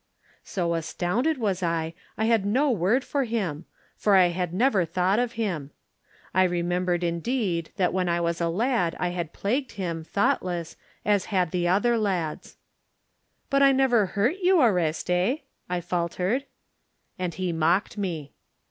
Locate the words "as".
11.05-11.25